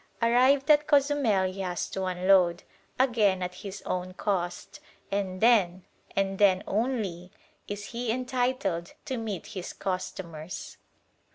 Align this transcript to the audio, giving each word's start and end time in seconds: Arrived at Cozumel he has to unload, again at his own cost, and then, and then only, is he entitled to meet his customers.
Arrived 0.19 0.71
at 0.71 0.87
Cozumel 0.87 1.45
he 1.53 1.59
has 1.61 1.87
to 1.89 2.05
unload, 2.05 2.63
again 2.99 3.43
at 3.43 3.53
his 3.61 3.83
own 3.83 4.15
cost, 4.15 4.79
and 5.11 5.41
then, 5.41 5.85
and 6.15 6.39
then 6.39 6.63
only, 6.65 7.31
is 7.67 7.85
he 7.93 8.11
entitled 8.11 8.93
to 9.05 9.15
meet 9.17 9.45
his 9.53 9.73
customers. 9.73 10.77